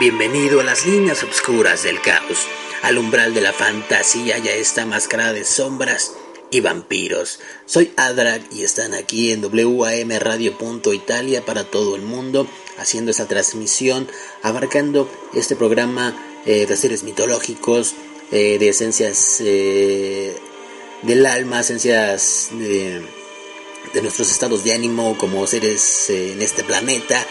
[0.00, 2.46] Bienvenido a las líneas oscuras del caos.
[2.82, 6.12] Al umbral de la fantasía ya está mascarada de sombras
[6.52, 7.40] y vampiros.
[7.66, 10.10] Soy Adrag y están aquí en WAM
[11.44, 12.46] para todo el mundo,
[12.78, 14.08] haciendo esta transmisión,
[14.42, 16.14] abarcando este programa
[16.46, 17.94] eh, de seres mitológicos,
[18.30, 20.36] eh, de esencias eh,
[21.02, 23.02] del alma, esencias de,
[24.00, 27.26] nuestros estados de ánimo como seres en este planeta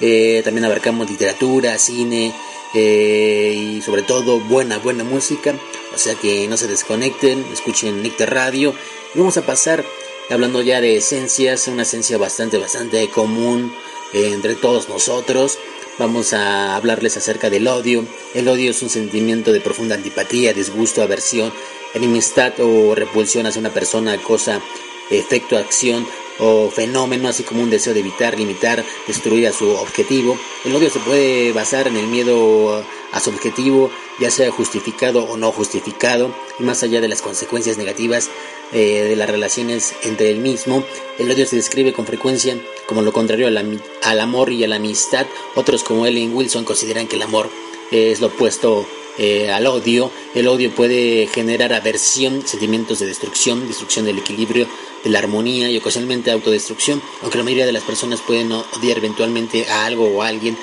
[0.00, 2.32] eh, también abarcamos literatura, cine
[2.74, 5.54] eh, y sobre todo buena, buena música.
[5.94, 8.74] O sea que no se desconecten, escuchen Nicter Radio.
[9.14, 9.84] Y vamos a pasar
[10.30, 13.74] hablando ya de esencias, una esencia bastante, bastante común
[14.12, 15.58] eh, entre todos nosotros.
[15.98, 18.04] Vamos a hablarles acerca del odio.
[18.34, 21.52] El odio es un sentimiento de profunda antipatía, disgusto, aversión,
[21.92, 24.62] enemistad o repulsión hacia una persona, cosa,
[25.10, 26.06] efecto, acción
[26.42, 30.36] o fenómeno, así como un deseo de evitar, limitar, destruir a su objetivo.
[30.64, 35.36] El odio se puede basar en el miedo a su objetivo, ya sea justificado o
[35.36, 38.28] no justificado, y más allá de las consecuencias negativas
[38.72, 40.82] eh, de las relaciones entre el mismo.
[41.18, 45.26] El odio se describe con frecuencia como lo contrario al amor y a la amistad.
[45.54, 47.48] Otros como Ellen Wilson consideran que el amor
[47.92, 48.86] es lo opuesto
[49.18, 50.10] eh, al odio.
[50.34, 54.66] El odio puede generar aversión, sentimientos de destrucción, destrucción del equilibrio,
[55.02, 59.66] de la armonía y ocasionalmente autodestrucción, aunque la mayoría de las personas pueden odiar eventualmente
[59.68, 60.56] a algo o a alguien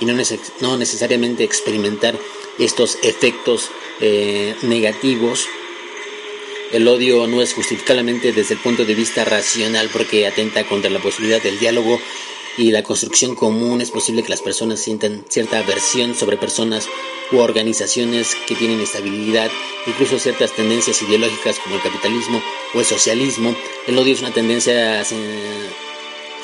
[0.00, 0.14] y no,
[0.60, 2.18] no necesariamente experimentar
[2.58, 3.70] estos efectos
[4.00, 5.46] eh, negativos.
[6.72, 10.98] El odio no es justificablemente desde el punto de vista racional porque atenta contra la
[10.98, 12.00] posibilidad del diálogo
[12.56, 13.80] y la construcción común.
[13.80, 16.88] Es posible que las personas sientan cierta aversión sobre personas
[17.32, 19.50] u organizaciones que tienen estabilidad,
[19.86, 22.40] incluso ciertas tendencias ideológicas como el capitalismo
[22.74, 23.54] o el socialismo.
[23.86, 25.04] El odio es una tendencia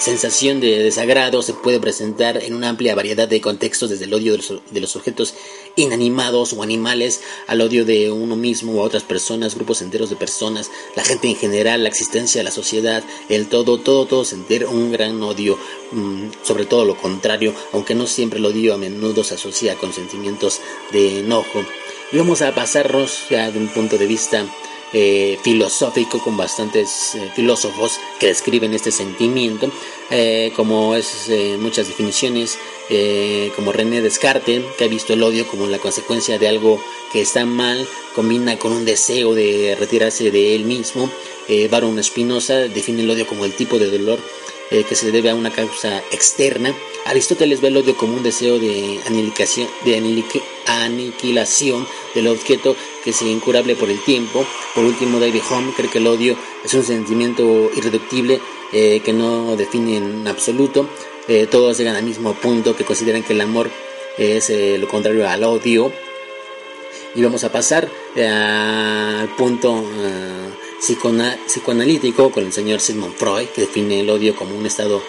[0.03, 4.37] sensación de desagrado se puede presentar en una amplia variedad de contextos, desde el odio
[4.37, 5.35] de los, objetos
[5.77, 10.17] inanimados o animales al odio de uno mismo o a otras personas, grupos enteros de
[10.17, 14.91] personas, la gente en general, la existencia la sociedad, el todo, todo, todo sentir un
[14.91, 15.57] gran odio,
[15.93, 19.93] mm, sobre todo lo contrario, aunque no siempre el odio a menudo se asocia con
[19.93, 20.61] sentimientos
[20.91, 21.65] de enojo.
[22.11, 24.45] Y vamos a pasarnos ya de un punto de vista
[24.95, 29.71] eh, filosófico con bastantes eh, filósofos que describen este sentimiento,
[30.11, 32.59] eh, como es muchas definiciones,
[33.57, 36.79] como René Descartes, que ha visto el odio como la consecuencia de algo
[37.11, 41.11] que está mal, combina con un deseo de retirarse de él mismo.
[41.71, 44.19] Baron Spinoza define el odio como el tipo de dolor
[44.89, 46.75] que se debe a una causa externa.
[47.05, 49.97] Aristóteles ve el odio como un deseo de aniquilación, de
[50.67, 54.47] aniquilación del objeto que es incurable por el tiempo.
[54.75, 58.41] Por último, David Home cree que el odio es un sentimiento irreductible
[58.73, 60.89] eh, que no define en absoluto.
[61.29, 63.71] Eh, todos llegan al mismo punto que consideran que el amor
[64.17, 65.93] es eh, lo contrario al odio.
[67.15, 69.85] Y vamos a pasar al punto
[71.47, 75.03] psicoanalítico con el señor Sigmund Freud, que define el odio como un estado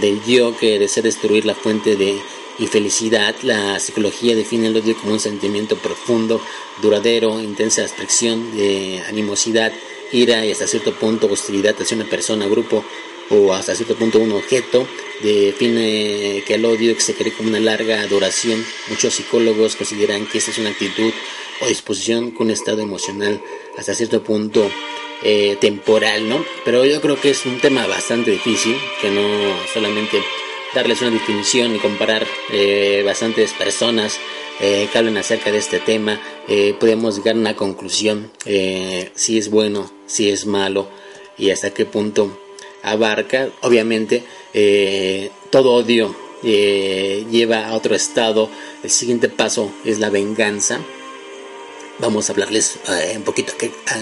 [0.00, 2.20] del yo que desea destruir la fuente de
[2.58, 3.34] y felicidad.
[3.42, 6.40] La psicología define el odio como un sentimiento profundo,
[6.80, 9.72] duradero, intensa expresión de animosidad,
[10.12, 12.84] ira y hasta cierto punto hostilidad hacia una persona, grupo
[13.30, 14.86] o hasta cierto punto un objeto.
[15.22, 18.64] Define que el odio se cree como una larga adoración.
[18.88, 21.12] Muchos psicólogos consideran que esta es una actitud
[21.60, 23.40] o disposición con un estado emocional
[23.78, 24.68] hasta cierto punto
[25.24, 26.44] eh, temporal, ¿no?
[26.64, 29.22] Pero yo creo que es un tema bastante difícil, que no
[29.72, 30.22] solamente
[30.74, 34.18] darles una definición y comparar eh, bastantes personas
[34.60, 39.50] eh, que hablan acerca de este tema eh, podemos llegar a una conclusión si es
[39.50, 40.88] bueno, si es malo
[41.38, 42.38] y hasta qué punto
[42.82, 43.48] abarca.
[43.62, 44.24] Obviamente,
[45.50, 48.50] todo odio lleva a otro estado.
[48.82, 50.80] El siguiente paso es la venganza.
[52.02, 52.80] Vamos a hablarles
[53.14, 53.52] un, poquito,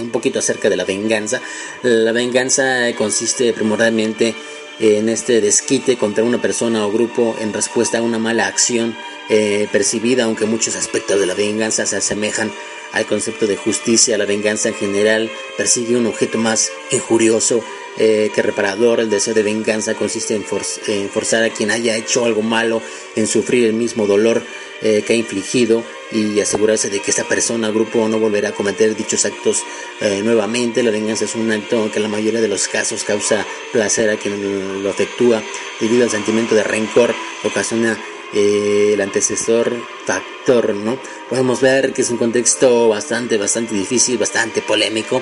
[0.01, 1.43] un poquito acerca de la venganza.
[1.83, 4.35] La venganza consiste primordialmente
[4.79, 8.97] en este desquite contra una persona o grupo en respuesta a una mala acción
[9.29, 12.51] eh, percibida, aunque muchos aspectos de la venganza se asemejan
[12.93, 14.17] al concepto de justicia.
[14.17, 17.63] La venganza en general persigue un objeto más injurioso
[17.99, 19.01] eh, que reparador.
[19.01, 22.81] El deseo de venganza consiste en, forzar a quien haya hecho algo malo
[23.15, 24.43] en sufrir el mismo dolor
[24.81, 28.53] eh, que ha infligido y asegurarse de que esta persona o grupo no volverá a
[28.53, 29.63] cometer dichos actos
[30.25, 30.83] nuevamente.
[30.83, 34.17] La venganza es un acto que en la mayoría de los casos causa placer a
[34.17, 35.43] quien lo efectúa
[35.81, 37.15] debido al sentimiento de rencor
[37.45, 37.99] ocasiona
[38.33, 39.75] eh, el antecesor
[40.05, 40.99] factor, ¿no?
[41.29, 45.21] Podemos ver que es un contexto bastante, bastante difícil, bastante polémico.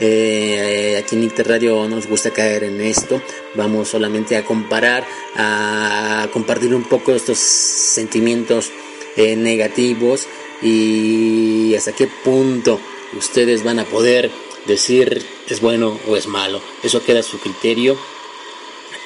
[0.00, 3.22] Eh, aquí en Interradio no nos gusta caer en esto.
[3.54, 5.04] Vamos solamente a comparar,
[5.36, 8.72] a compartir un poco estos sentimientos
[9.18, 10.26] eh, negativos
[10.62, 12.80] y hasta qué punto
[13.18, 14.30] ustedes van a poder
[14.66, 16.62] decir es bueno o es malo.
[16.82, 17.98] Eso queda a su criterio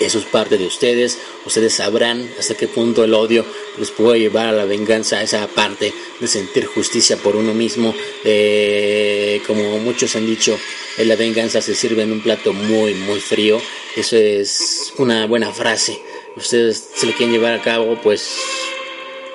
[0.01, 1.19] eso es parte de ustedes.
[1.47, 3.45] Ustedes sabrán hasta qué punto el odio
[3.79, 7.95] los puede llevar a la venganza, a esa parte de sentir justicia por uno mismo.
[8.25, 10.59] Eh, como muchos han dicho,
[10.99, 13.61] la venganza se sirve en un plato muy, muy frío.
[13.97, 16.01] Eso es una buena frase.
[16.37, 18.37] Ustedes se lo quieren llevar a cabo, pues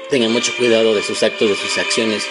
[0.10, 2.24] tengan mucho cuidado de sus actos, de sus acciones,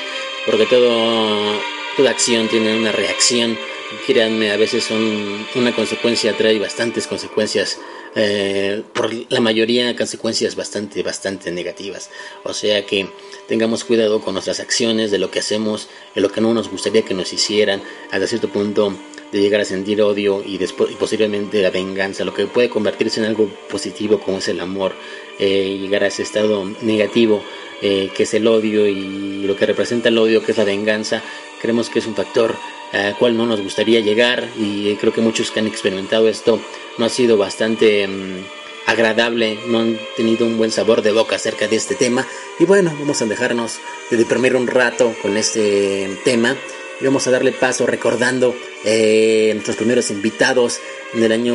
[0.45, 1.61] porque todo,
[1.97, 3.59] toda acción tiene una reacción.
[4.07, 7.79] Créanme, a veces son una consecuencia trae bastantes consecuencias
[8.19, 12.11] eh, por la mayoría consecuencias bastante, bastante negativas.
[12.45, 13.09] O sea que
[13.47, 17.03] tengamos cuidado con nuestras acciones, de lo que hacemos, de lo que no nos gustaría
[17.03, 18.93] que nos hicieran, hasta cierto punto
[19.33, 23.21] de llegar a sentir odio y después y posiblemente la venganza, lo que puede convertirse
[23.21, 24.95] en algo positivo como es el amor,
[25.39, 27.43] eh, llegar a ese estado negativo
[27.83, 31.23] eh, que es el odio y lo que representa el odio que es la venganza,
[31.61, 32.55] creemos que es un factor
[32.93, 36.61] al cual no nos gustaría llegar y creo que muchos que han experimentado esto
[36.99, 38.45] no ha sido bastante mm,
[38.87, 42.27] agradable, no han tenido un buen sabor de boca acerca de este tema.
[42.59, 43.81] Y bueno, vamos a dejarnos
[44.11, 46.57] de deprimir un rato con este tema
[47.01, 48.55] y vamos a darle paso recordando
[48.85, 50.81] eh, nuestros primeros invitados
[51.13, 51.55] en el año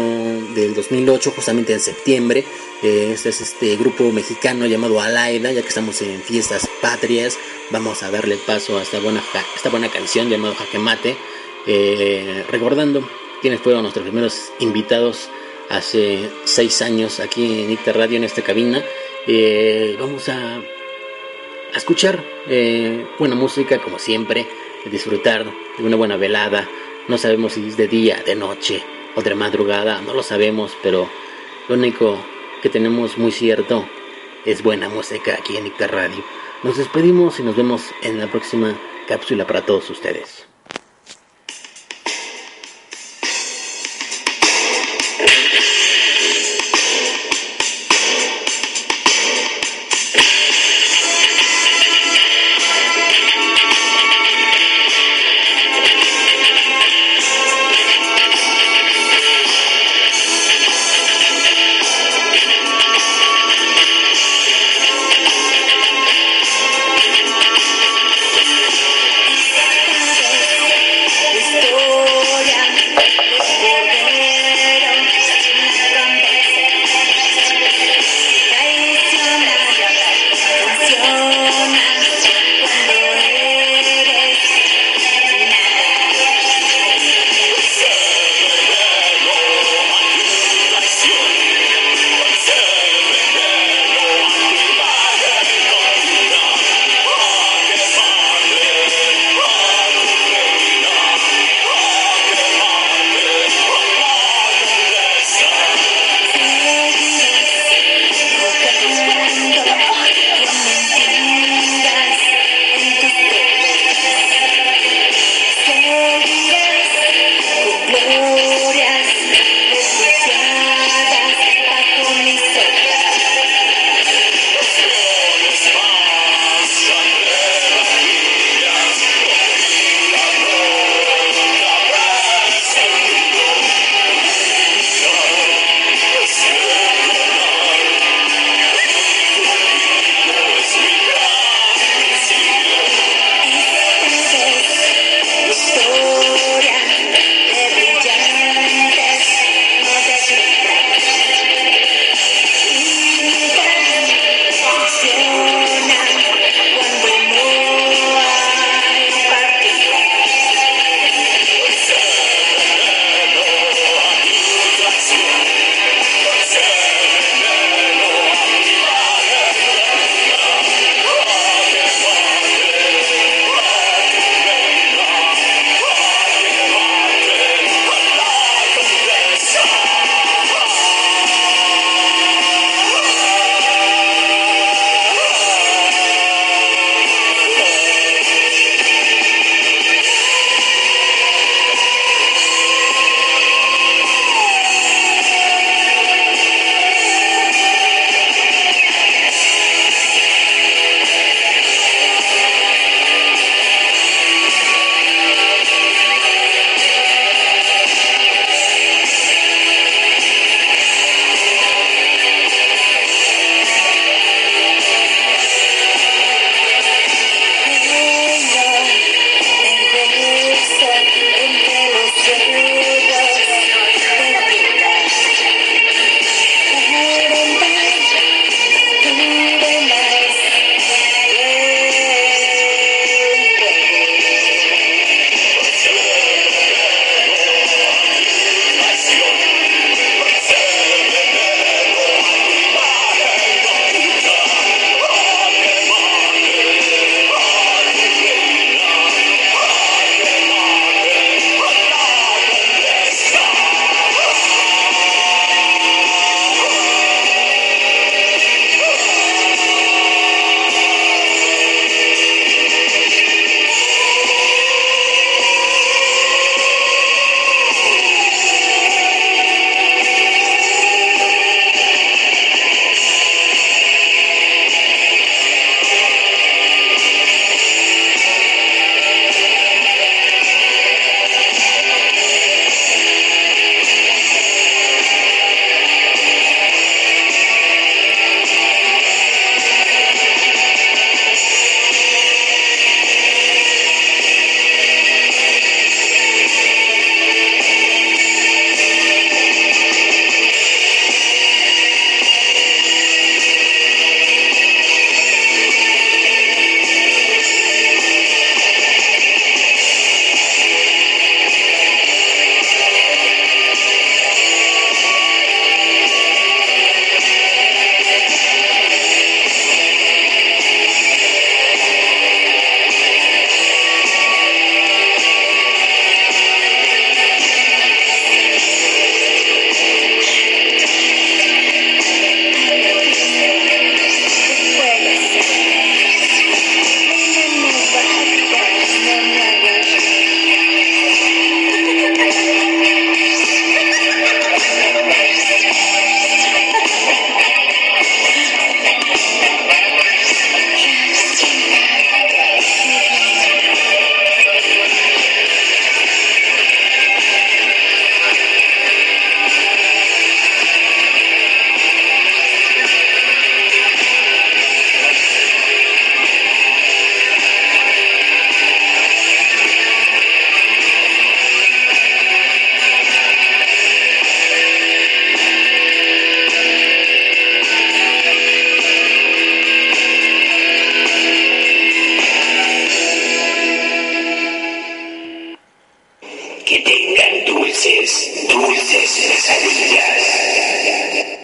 [0.54, 2.44] del 2008, justamente en septiembre.
[2.84, 7.38] Eh, este es este grupo mexicano llamado Alaida, ya que estamos en fiestas patrias.
[7.72, 9.24] Vamos a darle paso a esta buena,
[9.56, 11.18] esta buena canción llamada Jaque Mate,
[11.66, 13.08] eh, recordando
[13.42, 15.30] quienes fueron nuestros primeros invitados
[15.70, 18.84] hace seis años aquí en Icta Radio, en esta cabina.
[20.00, 22.24] vamos a, a escuchar
[23.18, 24.46] buena música, como siempre
[24.90, 25.46] disfrutar
[25.78, 26.68] de una buena velada.
[27.08, 28.84] No sabemos si es de día, de noche
[29.16, 31.10] o de madrugada, no lo sabemos, pero
[31.68, 32.18] lo único
[32.62, 33.88] que tenemos muy cierto
[34.46, 36.24] es buena música aquí en Icta Radio.
[36.64, 38.76] Nos despedimos y nos vemos en la próxima
[39.08, 40.51] cápsula para todos ustedes.